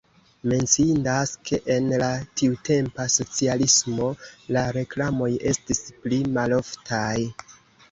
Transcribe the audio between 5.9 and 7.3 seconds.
pli maloftaj.